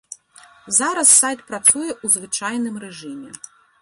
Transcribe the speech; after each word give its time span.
Зараз 0.77 1.07
сайт 1.19 1.39
працуе 1.51 1.85
ў 1.91 2.05
звычайным 2.15 2.75
рэжыме. 2.85 3.31